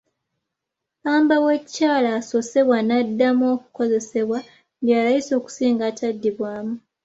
Ppamba 0.99 1.35
w'ekikyala 1.45 2.09
asozebwa 2.19 2.77
n'addamu 2.87 3.45
okukozesebwa 3.55 4.37
bya 4.83 4.97
layisi 5.05 5.31
okusinga 5.39 5.83
ataddibwamu. 5.91 6.73